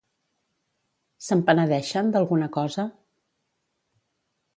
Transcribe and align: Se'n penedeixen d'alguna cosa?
Se'n 1.25 1.43
penedeixen 1.49 2.09
d'alguna 2.15 2.47
cosa? 2.57 2.87